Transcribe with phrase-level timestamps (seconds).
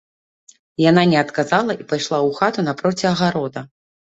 [0.83, 3.61] Яна не адказала і пайшла ў хату напроці агарода.